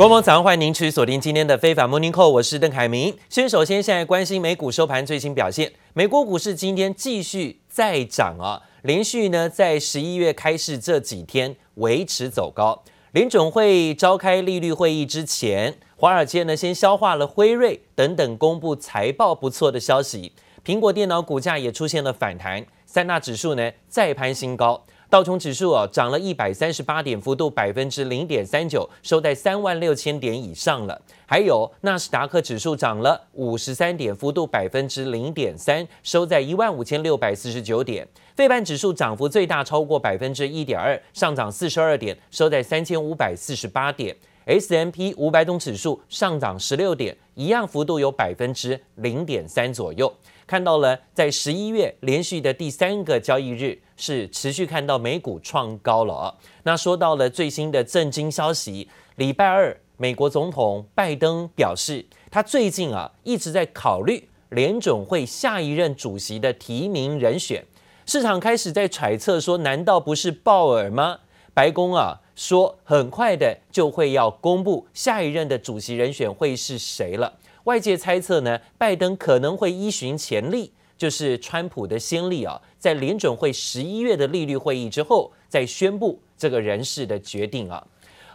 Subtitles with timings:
[0.00, 3.14] 观众早上欢迎您持续锁定今天的非凡 Morning Call，我是邓凯明。
[3.28, 12.82] 先首先现在关心美股收盘最新表现，美国股市今天继续再涨啊，连续呢在十一月开市这几天维持走高。
[13.12, 20.32] 联准会召开利率会议之前，华尔街呢先消化了辉瑞等等公布财报不错的消息，
[20.64, 24.82] 苹果电脑股价也出现了反弹，三大指数呢再攀新高。
[25.10, 31.02] 道琼指数啊涨了一百三十八点，幅度百分之零点三九，收在三万六千点以上了。
[31.26, 38.06] 还有纳斯达克指数涨了五十三点，幅度百分之零点三，收在一万五千六百四十九点。
[38.36, 44.16] 费半指数涨幅最大，超过百分之一点二，上涨四十二点，收在三千五百四十八点。
[44.46, 50.12] S M P 五百种指数上涨十六点，一样幅度有百分之零点三左右。
[50.50, 56.34] 看到了，在十一月连续的第三个交易日是持续看到美股创高了啊。
[56.64, 67.64] 那说到了最新的震惊消息，礼拜二，美国总统拜登表示，他最近啊一直在考虑联准会下一任主席的提名人选。
[68.04, 71.20] 市场开始在揣测说，难道不是鲍尔吗？
[71.54, 77.34] 白宫啊说，很快的就会要公布下一任的主席人选会是谁了。
[77.64, 87.86] 外界猜测呢，拜登可能会依循前例，就是川普的先例啊，在联准会十一月的利率会议之后，再宣布这个人事的决定啊。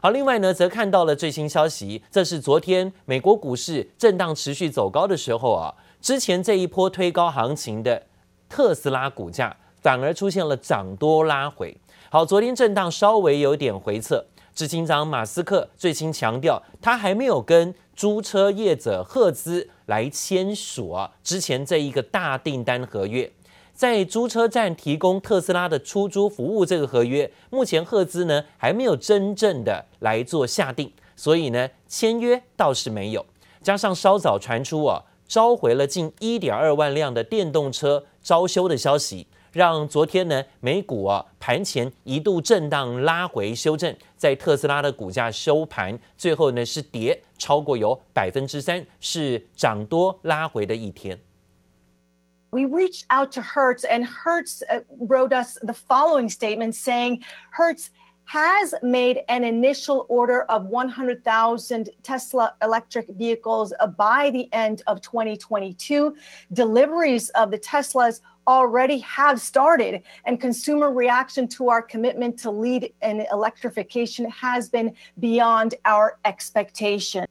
[0.01, 8.03] 好，另外呢，则看到了最新消息，这是昨天美国股市震荡持续走高的时候啊，之前这一波推高行情的
[8.47, 11.75] 特斯拉股价反而出现了涨多拉回。
[12.11, 14.23] 好，昨天震荡稍微有点回撤。
[14.55, 23.29] 执行长马斯克最新强调，他还没有跟租车业者赫兹来签署啊之前这一个大订单合约，
[23.73, 33.25] 在租车站提供特斯拉的出租服务这个合约，目前赫兹呢还没有真正的来做下定，所以呢签约倒是没有。
[33.61, 39.27] 加上稍早传出啊召回了近一点二万辆的电动车招修的消息。
[39.55, 51.17] 让昨天呢美股啊盘前一度震荡拉回修正，在特斯拉的股价收盘最后呢是跌超过有百分之三，是涨多拉回的一天。
[52.49, 54.61] We reached out to Hertz and Hertz
[54.99, 57.21] wrote us the following statement saying
[57.57, 57.87] Hertz
[58.24, 66.14] has made an initial order of 100,000 Tesla electric vehicles by the end of 2022.
[66.52, 72.92] Deliveries of the Teslas already have started, and consumer reaction to our commitment to lead
[73.02, 77.26] in electrification has been beyond our expectation.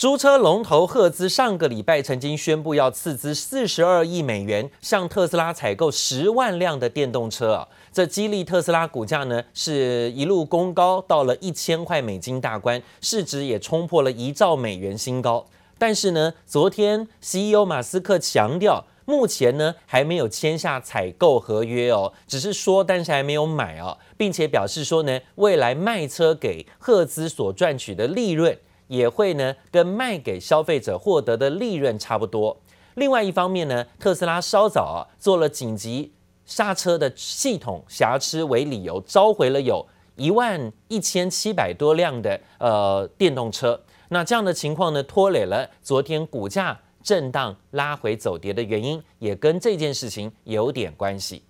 [0.00, 15.45] 租车龙头赫兹上个礼拜曾经宣布要斥资四十二亿美元向特斯拉采购十万辆的电动车啊， 这激励特斯拉股价呢是一路攻高到了一千块美金大关，市值也冲破了一兆美元新高。
[15.77, 18.85] 但是呢，昨天 CEO 马斯克强调。
[19.05, 28.57] 目前呢还没有签下采购合约哦，只是说，但是还没有买哦，并且表示说呢，未来卖车给赫兹所赚取的利润
[28.87, 32.59] 也会呢跟卖给消费者获得的利润差不多。
[32.95, 36.11] 另外一方面呢，特斯拉稍早啊做了紧急
[36.45, 39.85] 刹车的系统瑕疵为理由，召回了有
[40.15, 43.79] 一万一千七百多辆的呃电动车。
[44.09, 46.79] 那这样的情况呢拖累了昨天股价。
[47.05, 51.43] 震荡拉回走跌的原因，也跟这件事情有点关系。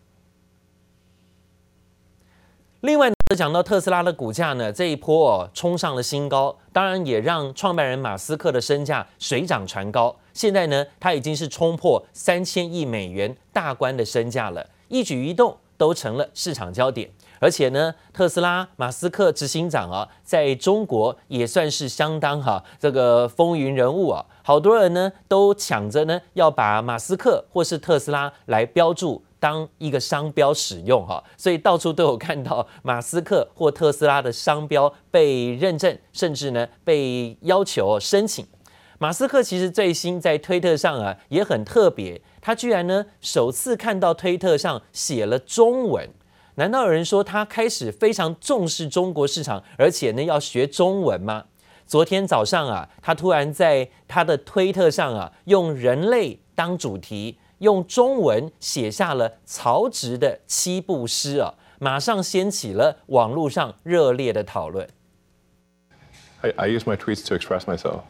[2.82, 10.14] 另外呢，讲到特斯拉的股价呢，这一波哦冲上了新高，当然也让创办人马斯克的身价水涨船高。
[10.34, 17.10] 现在呢，他已经是冲破三千亿美元大关的身价了，一举一动都成了市场焦点。
[17.42, 38.48] 而且呢，特斯拉马斯克执行长啊，在中国也算是相当哈、这个风云人物啊，好多人呢都抢着呢要把马斯克或是特斯拉来标注当一个商标使用哈、所以到处都有看到马斯克或特斯拉的商标被认证，甚至呢被要求申请。
[38.98, 46.10] 马斯克其实最新在推特上啊也很特别，他居然呢首次看到推特上写了中文。
[46.56, 51.46] 难道有人说他开始非常重视中国市场，而且呢要学中文吗？
[51.86, 64.88] 昨天早上啊，他突然在他的推特上啊，用人类当主题，用中文写下了曹植的七步诗啊，马上掀起了网络上热烈的讨论。
[66.42, 68.02] I, use my tweets to express myself.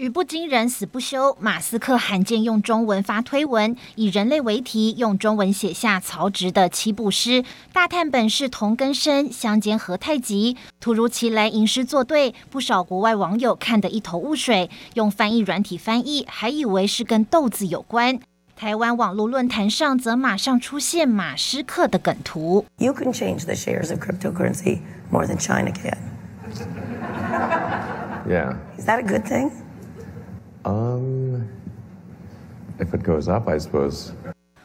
[0.00, 10.56] 语不惊人死不休，马斯克罕见用中文发推文，以人类为题，用中文写下曹植的七步诗，大叹本是同根生，相煎何太急。
[10.80, 18.18] 突如其来吟诗作对，不少国外网友看得一头雾水，用翻译软体翻译，还以为是跟豆子有关。
[18.56, 22.64] 台湾网络论坛上则马上出现马斯克的梗图。
[22.78, 24.78] You can change the shares of cryptocurrency
[25.10, 25.98] more than China can.
[28.26, 28.54] Yeah.
[28.78, 29.50] Is that a good thing?
[30.62, 31.48] Um,
[32.78, 34.10] if it goes up, I suppose.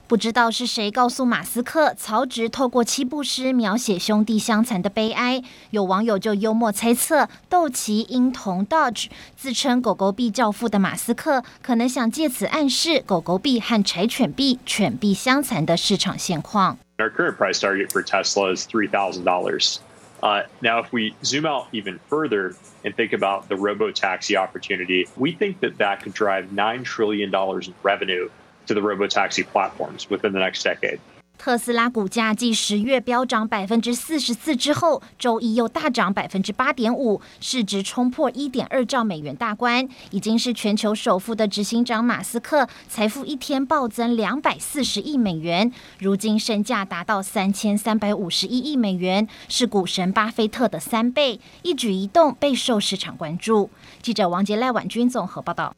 [0.08, 5.42] 不知道是谁告诉马斯克，曹植透过七步诗描写兄弟相残的悲哀。
[5.72, 16.78] 有网友就幽默猜测，豆奇英童 Dodge 自称狗狗币教父的马斯克，可能想借此暗示狗狗币和柴犬币犬币相残的市场现况。
[17.00, 19.78] Our current price target for Tesla is three thousand dollars.
[20.26, 25.34] Uh, now, if we zoom out even further and think about the robo-taxi opportunity, we
[25.34, 28.28] think that that could drive $9 trillion in revenue
[28.66, 31.00] to the robo-taxi platforms within the next decade.
[31.38, 53.70] 特斯拉股价继十月飙涨百分之四十四之后，周一又大涨百分之八点五，市值冲破一点二兆美元大关，已经是全球首富的执行长马斯克财富一天暴增两百四十亿美元，如今身价达到三千三百五十一亿美元，是股神巴菲特的三倍，一举一动备受市场关注。
[54.02, 55.76] 记者王杰赖婉君综合报道。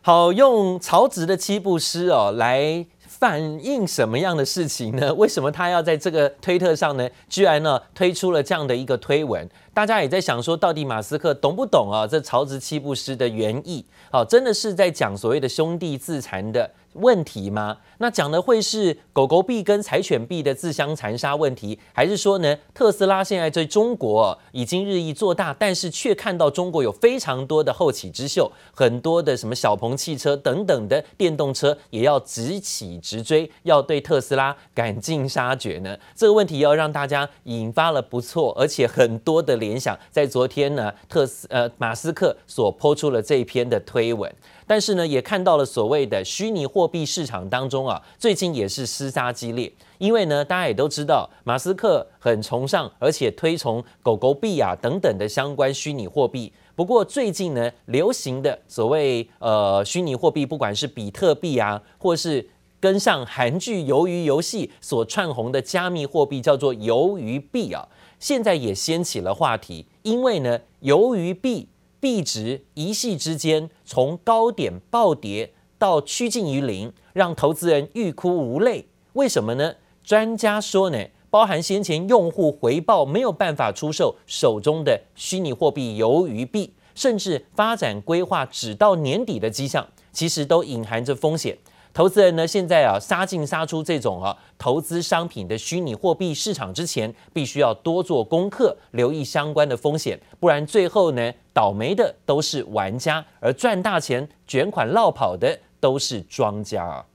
[0.00, 2.86] 好，用曹植的七步诗哦来。
[3.18, 5.12] 反映什么样的事情呢？
[5.18, 7.08] 为什么他要在这个推特上呢？
[7.28, 12.06] 居然呢推出了这样的一个推文，大家也在想说，到底马斯克懂不懂啊？
[12.06, 17.78] 这曹植七步诗的原意，好，真的是在讲所谓的兄弟自残的问题吗？
[17.98, 35.98] 那讲的会是狗狗币跟柴犬币的自相残杀问题，还是说呢，特斯拉现在在中国已经日益做大，但是却看到中国有非常多的后起之秀，很多的什么小鹏汽车等等的电动车也要直起直追，要对特斯拉赶尽杀绝呢？
[36.14, 39.98] 这个问题要让大家引发了不错，而且很多的联想。
[40.10, 44.32] 在昨天呢，特斯呃马斯克所抛出了这一篇的推文。
[44.68, 49.72] 但是呢，也看到了所谓的虚拟货币市场当中啊，最近也是厮杀激烈。
[49.96, 56.52] 因为呢，大家也都知道，马斯克很崇尚而且推崇狗狗币啊等等的相关虚拟货币。
[56.76, 62.46] 不过最近呢，流行的所谓呃虚拟货币，不管是比特币啊，或是
[62.78, 67.88] 跟上韩剧《鱿鱼游戏》所串红的加密货币，叫做鱿鱼币啊，
[68.20, 69.86] 现在也掀起了话题。
[70.02, 71.68] 因为呢，鱿鱼币。
[72.00, 78.86] 币值一夕之间从高点暴跌到趋近于零，让投资人欲哭无泪。
[79.14, 79.74] 为什么呢？
[80.04, 80.98] 专家说呢，
[81.28, 91.58] 包含先前用户回报没有办法出售手中的虚拟货币鱿鱼币，甚至发展规划只到年底的迹象，其实都隐含着风险。
[91.92, 107.06] 投资人呢，现在啊杀进杀出这种啊投资商品的虚拟货币市场之前，必须要多做功课，留意相关的风险，不然最后呢倒霉的都是玩家，而赚大钱卷款落跑的都是庄家啊。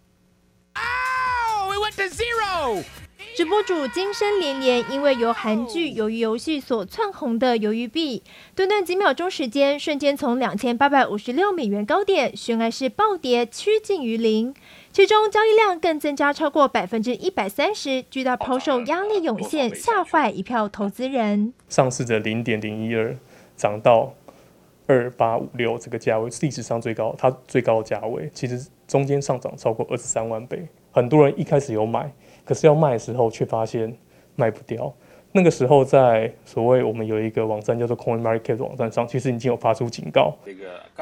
[0.76, 2.84] Oh, we went to zero.
[3.38, 8.22] 直播主惊声连连，因为由韩剧《鱿鱼游戏》所窜红的鱿鱼币，
[8.54, 14.54] 短短几秒钟时间，瞬间从两千八百五十六美元高点悬崖式暴跌，趋近于零。
[14.92, 21.54] 其中交易量更增加超过百分之一百三十，巨大抛售压力涌现，吓坏一票投资人。
[21.70, 23.18] 上市的零点零一二
[23.56, 24.14] 涨到
[24.88, 32.12] 二八五六这个价位，历史上最高，它最高的价位，其实中间上涨超过二十三万倍，很多人一开始有买。
[32.46, 33.96] 可是要卖的时候，却发现
[34.36, 34.94] 卖不掉。
[35.36, 40.38] 那个时候，在所谓我们有一个网站叫做 Coin Market 网站上，其实已经有发出警告。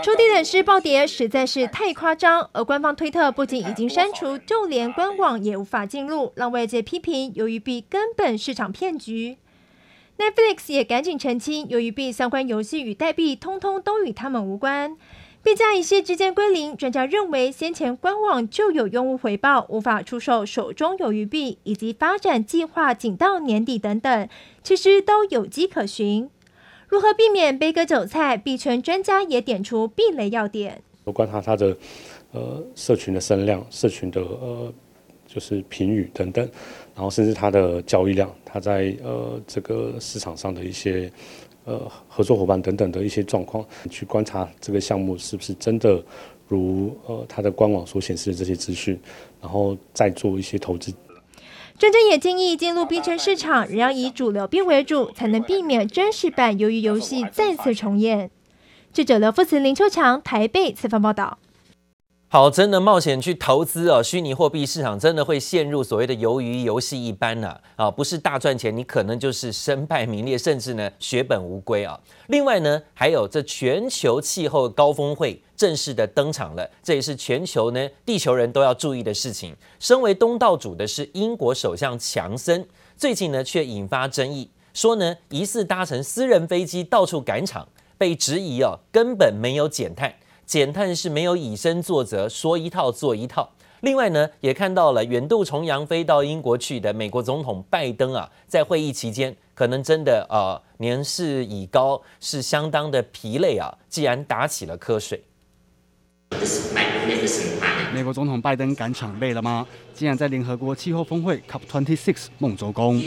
[0.01, 9.37] 触底等式暴跌实在是太夸张，而官方推特不仅已经删除，就连官网也无法进入，让外界批评由于币根本市场骗局。
[10.21, 14.95] Netflix 也赶紧澄清，由于币相关游戏与代币通通都与他们无关。
[15.41, 24.29] 币价一夕之间归零，专家认为先前官网就有用户回报无法出售手中有余币，以及发展计划仅到年底等等，
[24.61, 26.29] 其实都有迹可循。
[26.87, 28.37] 如何避免被割韭菜？
[28.37, 30.83] 币圈专家也点出避雷要点。
[31.03, 31.75] 我观察他的
[32.31, 34.71] 呃社群的声量、社群的呃
[35.33, 36.43] 就是评语等等，
[36.95, 41.11] 然后甚至他的交易量，他在呃这个市场上的一些。
[41.63, 46.03] 呃，合作伙伴等等的一些状况，去观察这个项目是不是真的
[46.47, 48.99] 如呃它的官网所显示的这些资讯，
[49.39, 50.91] 然后再做一些投资。
[51.77, 58.31] 专家也建议进入币圈市场，仍要以主流币为主，才能避免真实版鱿鱼游戏再次重演。
[58.91, 61.37] 记者刘富慈、林秋强台北采访报道。
[62.33, 71.99] 好，真的冒险去投资哦，虚拟货币市场真的会陷入所谓的鱿鱼游戏一般呢啊，啊，不是大赚钱，你可能就是身败名裂，甚至呢血本无归啊。
[72.27, 79.53] 另外呢，还有这全球气候高峰会正式的登场了，这也是全球呢地球人都要注意的事情。
[79.77, 90.15] 身为东道主的是英国首相强森，最近呢却引发争议，说呢疑似搭乘私人飞机到处赶场，被质疑哦根本没有减碳。
[90.51, 93.49] 减碳是没有以身作则，说一套做一套。
[93.79, 105.23] 另外呢，也看到了远渡重洋飞到英国去的美国总统拜登啊，在会议期间可能真的啊年事已高，是相当的疲累啊，既然打起了瞌睡。
[107.93, 109.67] 美国总统拜登赶场累了吗？
[109.93, 112.99] 竟然在联合国气候峰会 COP26 梦周公，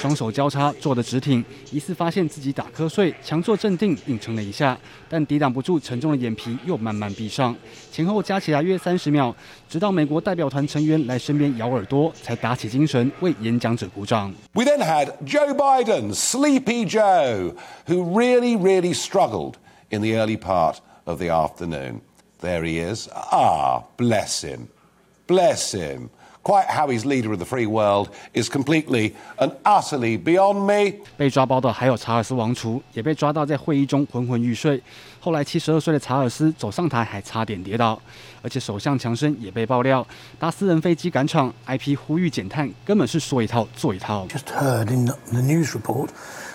[0.00, 4.76] 双手交叉坐得直挺，疑似发现自己打瞌睡，强作镇定硬撑了一下，
[5.08, 7.56] 但抵挡不住沉重的眼皮，又慢慢闭上，
[7.90, 9.34] 前后加起来约三十秒，
[9.68, 14.34] 直到美国代表团成员来身边咬耳朵，才打起精神为演讲者鼓掌。
[14.52, 17.54] We then had Joe Biden, Sleepy Joe,
[17.86, 19.54] who really, really struggled
[19.90, 22.01] in the early part of the afternoon.
[22.41, 23.09] There he is.
[23.13, 24.67] Ah, bless him.
[25.27, 26.09] Bless him.
[26.41, 30.93] Quite how he's leader of the free world is completely and utterly beyond me.
[31.17, 34.81] 被抓包的还有查尔斯王储，也被抓到在会议中昏昏欲睡。
[35.19, 38.01] 后来七十二岁的查尔斯走上台还差点跌倒，
[38.41, 40.07] 而且首相强生也被爆料
[40.39, 44.25] 搭私人飞机赶场，IP 呼吁减碳，根本是说一套做一套。
[44.27, 46.07] Just heard in the news report.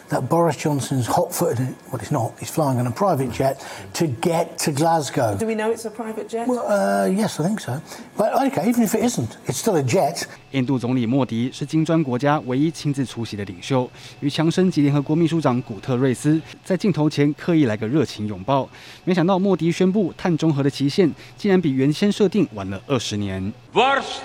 [0.09, 3.65] that Boris Johnson's hot-footed, well, he's not, he's flying on a private jet
[3.95, 5.37] to get to Glasgow.
[5.37, 6.47] Do we know it's a private jet?
[6.47, 7.81] Well, uh, yes, I think so.
[8.17, 10.27] But okay, even if it isn't, it's still a jet.
[10.53, 18.69] 印度总理莫迪是金砖国家唯一亲自出席的领袖，与强生及联合国秘书长古特瑞斯在镜头前刻意来个热情拥抱。
[19.03, 23.53] 没想到莫迪宣布碳中和的期限竟然比原先设定晚了二十年。
[23.73, 24.21] वर्ष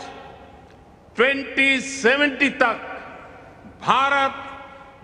[1.15, 2.77] 2070 तक
[3.81, 4.31] Bharat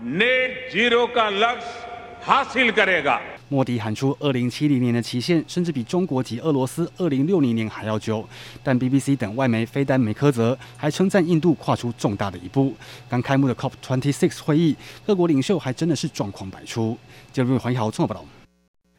[0.02, 1.86] Net zero का लक्ष्य
[2.26, 3.20] हासिल करेगा。
[3.48, 8.28] 莫迪喊出二零七零年的期限，甚至比中国及俄罗斯二零六零年还要久。
[8.64, 12.74] 但 BBC 等外媒非但没苛责，还称赞印度跨出重大的一步。
[13.08, 14.74] 刚开幕的 COP26 会议，
[15.06, 16.98] 各国领袖还真的是状况百出。
[17.32, 18.26] 记者黄一豪综合报道。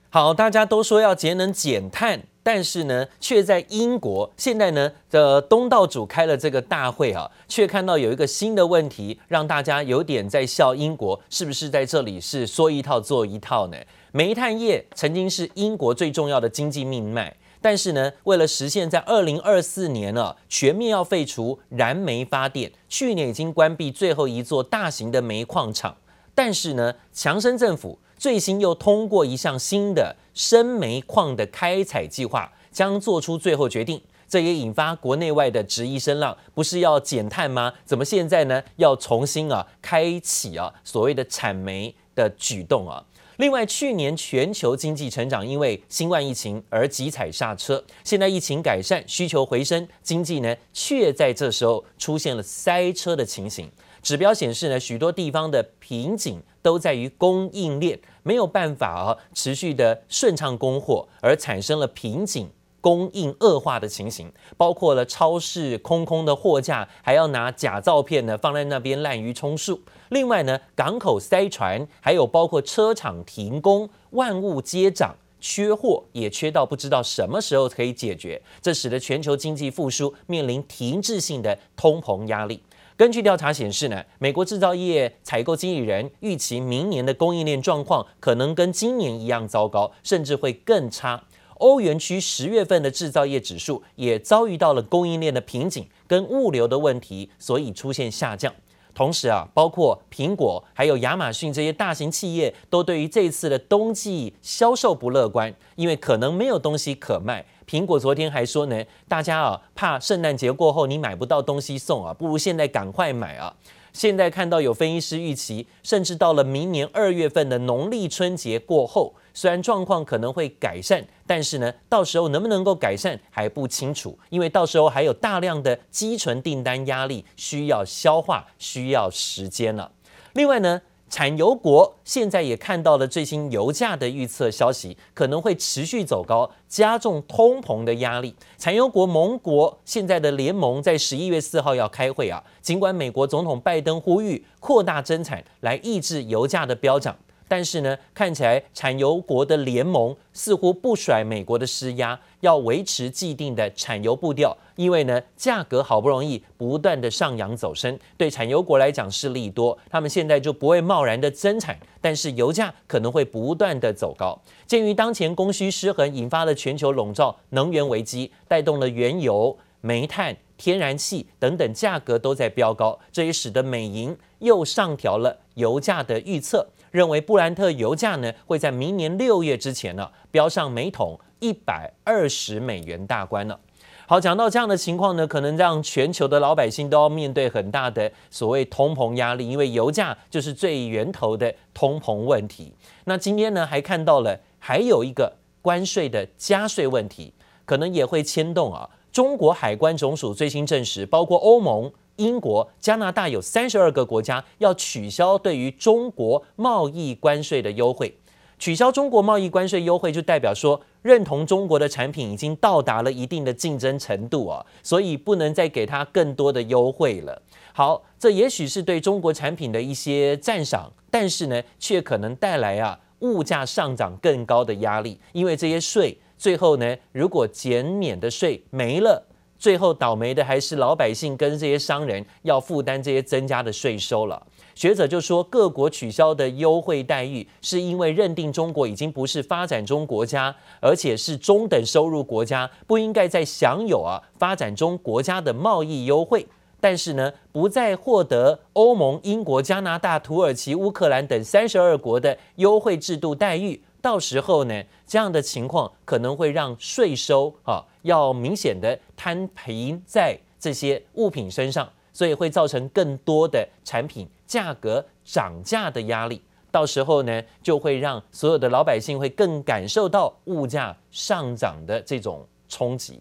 [0.09, 2.23] 好，大家都说要节能减碳。
[2.42, 13.76] 但是呢，却在英国现在呢的东道主开了这个大会啊，却看到有一个新的问题，让大家有点在笑英国是不是在这里是说一套做一套呢？
[14.10, 25.96] 煤炭业曾经是英国最重要的经济命脉，但是呢，为了实现在二零二四年呢全面要废除燃煤发电，去年已经关闭最后一座大型的煤矿厂，
[26.34, 27.98] 但是呢，强生政府。
[28.22, 34.00] 最新又通过一项新的生煤矿的开采计划，将做出最后决定。
[34.28, 37.72] 这也引发国内外的质疑声浪，不是要减碳吗？
[37.84, 43.04] 怎么现在呢要重新啊开启啊所谓的产煤的举动啊？
[43.38, 53.68] 另外，去年全球经济成长因为新冠疫情而急踩刹车，现在疫情改善，需求回升，经济呢却在这时候出现了塞车的情形。
[54.02, 69.80] 指标显示呢，许多地方的瓶颈都在于供应链没有办法啊持续的顺畅供货，而产生了瓶颈、供应恶化的情形，包括了超市空空的货架，还要拿假照片呢放在那边滥竽充数。
[70.08, 82.60] 另外呢，港口塞船，还有包括车厂停工，万物皆涨，缺货也缺到不知道什么时候可以解决，这使得全球经济复苏面临停滞性的通膨压力。
[83.02, 91.24] 根据调查显示呢，美国制造业采购经理人预期明年的供应链状况可能跟今年一样糟糕，甚至会更差。
[91.54, 98.54] 欧元区十月份的制造业指数也遭遇到了供应链的瓶颈跟物流的问题，所以出现下降。
[98.94, 107.44] 同时啊，包括苹果还有亚马逊这些大型企业都对于这次的冬季销售不乐观，因为可能没有东西可卖。
[107.72, 113.56] 苹果昨天还说呢，大家啊怕圣诞节过后你买不到东西送啊，不如现在赶快买啊。
[113.94, 129.90] 现在看到有分析师预期，甚至到了明年二月份的农历春节过后，虽然状况可能会改善，但是呢，到时候能不能够改善还不清楚，因为到时候还有大量的积存订单压力需要消化，需要时间了。
[130.34, 138.34] 另外呢，产油国现在也看到了最新油价的预测消息，可能会持续走高，加重通膨的压力。
[138.56, 147.14] 产油国盟国现在的联盟在十一月四号要开会啊，尽管美国总统拜登呼吁扩大增产来抑制油价的飙涨，
[147.46, 154.56] 但是呢，看起来产油国的联盟似乎不甩美国的施压，要维持既定的产油步调。
[154.76, 164.40] 因为呢，价格好不容易不断的上扬走升，对产油国来讲是利多，他们现在就不会贸然的增产，但是油价可能会不断的走高。
[164.66, 176.66] 鉴于当前供需失衡引发了全球笼罩能源危机，带动了原油、煤炭、天然气等等价格都在飙高，这也使得美银又上调了油价的预测。
[176.90, 183.60] 认为布兰特油价呢会在明年六月之前呢飙上每桶一百二十美元大关了。
[184.06, 192.72] 好，讲到这样的情况呢，可能让全球的老百姓都要面对很大的所谓通膨压力，因为油价就是最源头的通膨问题。
[193.04, 195.30] 那今天呢还看到了还有一个
[195.60, 197.34] 关税的加税问题，
[197.64, 198.88] 可能也会牵动啊。
[199.10, 201.92] 中国海关总署最新证实，包括欧盟。
[202.16, 208.14] 英国、加拿大有三十二个国家要取消对于中国贸易关税的优惠。
[208.62, 217.42] 取消中国贸易关税优惠，就代表说认同中国的产品已经到达了一定的竞争程度啊，所以不能再给它更多的优惠了。
[217.72, 229.26] 好，这也许是对中国产品的一些赞赏，但是呢，却可能带来啊物价上涨更高的压力，因为这些税最后呢，如果减免的税没了。
[229.58, 234.44] 最后倒霉的还是老百姓跟这些商人要负担这些增加的税收了。
[234.74, 246.46] 学者就说，各国取消的优惠待遇，是因为认定中国已经不是发展中国家，而且是中等收入国家，不应该再享有啊发展中国家的贸易优惠。
[246.80, 253.80] 但是呢，不再获得欧盟、英国、加拿大、土耳其、乌克兰等三十二国的优惠制度待遇。
[254.00, 266.42] 到时候呢，这样的情况可能会让税收啊要明显的摊平在这些物品身上，所以会造成更多的产品价格涨价的压力。
[266.70, 273.18] 到时候呢，就会让所有的老百姓会更感受到物价上涨的这种冲击。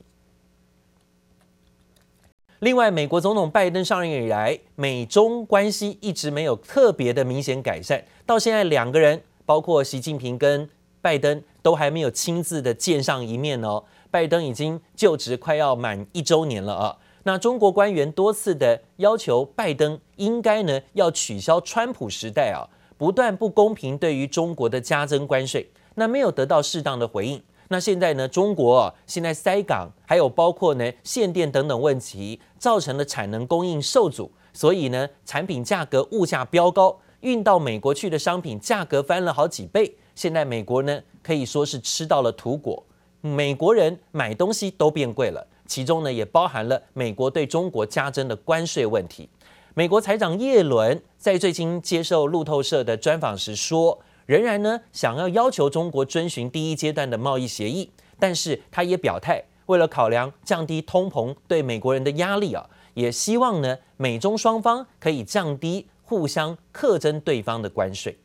[2.60, 9.22] 另外，美国总统拜登上任以来，美中关系一直没有特别的明显改善，到现在两个人。
[9.44, 10.70] 包括习近平跟
[11.02, 13.84] 拜登都还没有亲自的见上一面哦。
[14.10, 16.98] 拜登已经就职快要满一周年了啊。
[17.24, 22.66] 那中国官员多次的要求拜登应该呢要取消川普时代啊
[22.98, 27.42] 不断不公平对于中国的加征关税，那没有得到适当的回应。
[27.70, 37.00] 那现在呢，中国啊现在塞港，还有包括呢限电等等问题，造成了产能供应受阻，所以呢产品价格物价飙高。
[37.22, 42.84] 运到美国去的商品价格翻了好几倍，现在美国呢可以说是吃到了土果，
[43.22, 49.30] 美国人买东西都变贵了，其中呢也包含了美国对中国加征的关税问题。
[49.74, 65.88] 美国财长耶伦在最近接受路透社的专访时说，仍然呢想要要求中国遵循第一阶段的贸易协议，但是他也表态，为了考量降低通膨对美国人的压力啊，也希望呢美中双方可以降低。
[66.04, 68.18] 互相课征对方的关税。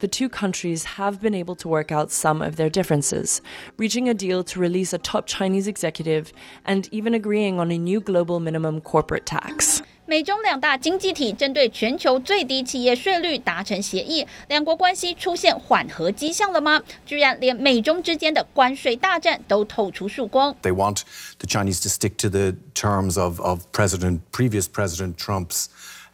[0.00, 3.42] The two countries have been able to work out some of their differences,
[3.76, 6.32] reaching a deal to release a top Chinese executive
[6.64, 9.82] and even agreeing on a new global minimum corporate tax.
[10.06, 16.82] 美中两大经济体针对全球最低企业税率达成协议，两国关系出现缓和迹象了吗？
[17.04, 20.56] 居然连美中之间的关税大战都透出曙光。
[20.62, 21.02] They want
[21.38, 25.66] the Chinese to stick to the terms of of President previous President Trump's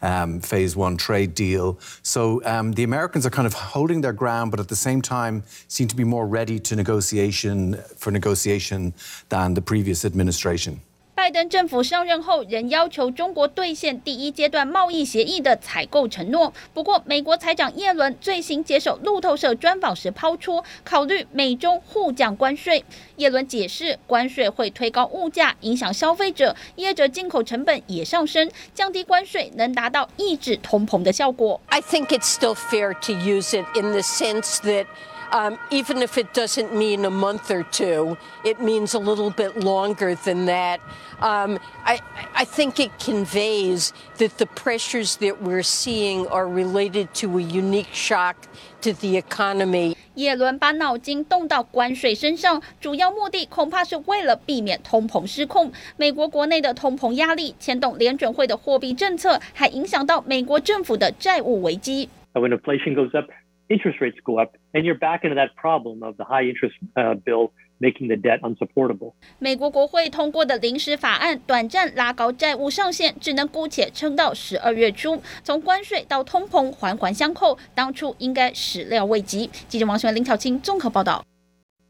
[0.04, 1.80] Um, phase one trade deal.
[2.02, 5.44] So um, the Americans are kind of holding their ground, but at the same time
[5.68, 8.96] seem to be more ready to negotiation for negotiation
[9.30, 10.82] than the previous administration.
[11.22, 16.52] 拜登政府上任后，仍要求中国兑现第一阶段贸易协议的采购承诺。
[16.74, 22.84] 不过，美国财长耶伦最新接受路透社专访时抛出，考虑美中互降关税。
[23.18, 28.50] 耶伦解释，关税会推高物价，影响消费者，业者进口成本也上升。
[28.74, 31.62] 降低关税能达到抑制通膨的效果。
[31.68, 34.88] I think it's still fair to use it in the sense that
[35.33, 39.59] Um, even if it doesn't mean a month or two, it means a little bit
[39.59, 40.79] longer than that.
[41.21, 41.99] Um, I,
[42.33, 47.93] I think it conveys that the pressures that we're seeing are related to a unique
[47.93, 48.37] shock
[48.83, 49.97] to the economy.
[50.15, 55.73] 耶伦把脑筋动到关税身上，主要目的恐怕是为了避免通膨失控。
[55.97, 62.09] 美国国内的通膨压力牵动联准会的货币政策，还影响到美国政府的债务危机。
[62.33, 63.29] When inflation goes up,
[63.72, 67.16] interest rates go up, and you're back into that problem of the high interest uh,
[67.24, 69.14] bill making the debt unsupportable.
[69.40, 75.22] 美国国会通过的临时法案，短暂拉高债务上限，只能姑且撑到十二月初。
[75.44, 79.50] 从关税到通膨，环环相扣，当初应该始料未及。
[79.68, 81.24] 记者王璇、林巧清综合报道。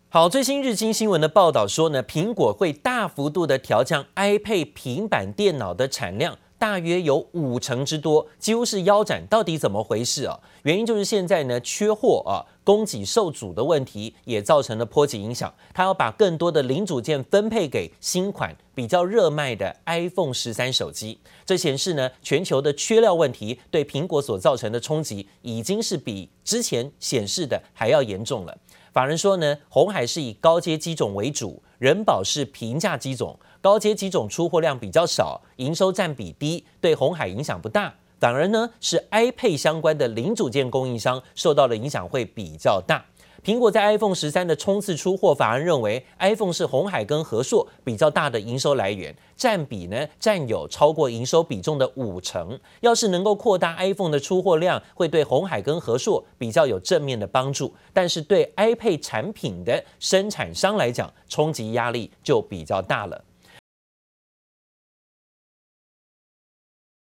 [0.10, 6.38] 好，最新日经新闻的报道说呢，苹果会大幅度的调降 iPad 平板电脑的产量。
[6.58, 9.26] 大约有五成之多，几乎是腰斩。
[9.26, 10.40] 到底怎么回事啊？
[10.64, 15.52] 原因就是现在呢缺货啊，供给受阻的问题也造成了波及影响。
[15.74, 21.20] 他要把更多的零组件分配给新款比较热卖的 iPhone 十三手机。
[21.46, 28.56] 这显示呢，全球的缺料问题对苹果所造成的冲击，已经是比之前显示的还要严重了。
[28.94, 33.40] 法人说呢，红海是以高阶机种为主，人保是平价机种。
[33.62, 37.94] 高阶机种出货量比较少，营收占比低，对红海影响不大。
[38.22, 43.04] 反而呢，是 iPad 相关的零组件供应商受到的影响会比较大。
[43.44, 52.60] 苹果在 iPhone 十三的冲刺出货，法人认为 iPhone 是红海跟和硕比较大的营收来源，占比呢占有超过营收比重的五成。
[52.82, 57.74] 要是能够扩大 iPhone 的出货量，会对红海跟和硕比较有正面的帮助。
[57.92, 63.20] 但是对 iPad 产品的生产商来讲，冲击压力就比较大了。